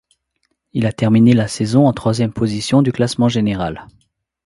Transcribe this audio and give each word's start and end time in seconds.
Il 0.73 0.87
a 0.87 0.91
terminé 0.91 1.33
la 1.33 1.47
saison 1.47 1.85
en 1.85 1.93
troisième 1.93 2.33
position 2.33 2.81
du 2.81 2.91
classement 2.91 3.29
général. 3.29 3.85